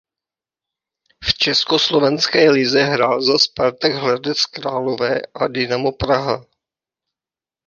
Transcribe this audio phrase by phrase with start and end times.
[1.23, 6.41] V československé lize hrál za Spartak Hradec Králové a Dynamo Praha.